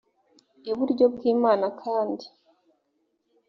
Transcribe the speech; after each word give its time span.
iburyo 0.71 1.05
bw 1.13 1.19
imana 1.33 1.67
kandi 1.81 2.25